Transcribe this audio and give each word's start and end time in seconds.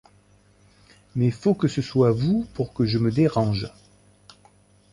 Mais 1.13 1.29
faut 1.29 1.53
que 1.53 1.67
ce 1.67 1.83
soit 1.83 2.09
vous 2.11 2.47
pour 2.55 2.73
que 2.73 2.85
je 2.87 2.97
me 2.97 3.11
dérange. 3.11 3.71